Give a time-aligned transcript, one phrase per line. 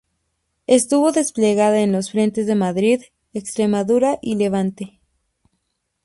[0.65, 3.03] Estuvo desplegada en los frentes de Madrid,
[3.33, 4.99] Extremadura y Levante.